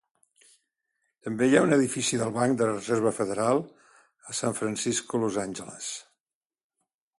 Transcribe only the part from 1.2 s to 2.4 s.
També hi ha un edifici del